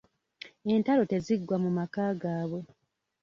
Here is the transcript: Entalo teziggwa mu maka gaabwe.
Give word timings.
Entalo 0.73 1.03
teziggwa 1.11 1.55
mu 1.63 1.69
maka 1.77 2.03
gaabwe. 2.21 2.61